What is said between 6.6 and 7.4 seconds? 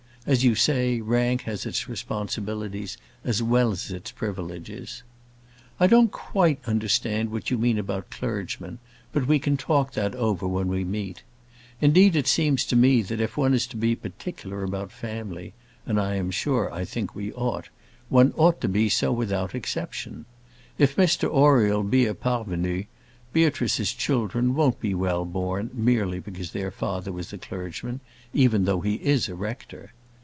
understand